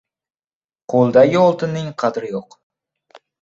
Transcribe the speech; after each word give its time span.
•Qo‘ldagi 0.93 1.37
oltinning 1.41 1.93
qadri 2.05 2.33
yo‘q. 2.33 2.59